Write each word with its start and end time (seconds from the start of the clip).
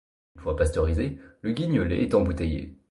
Une 0.35 0.41
fois 0.41 0.55
pasteurisé, 0.55 1.19
le 1.41 1.51
guignolet 1.51 2.01
est 2.01 2.15
embouteillé. 2.15 2.75